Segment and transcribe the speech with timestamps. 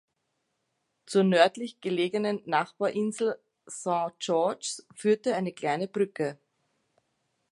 [1.05, 6.39] Zur nördlich gelegenen Nachbarinsel Saint George’s führt eine kleine Brücke.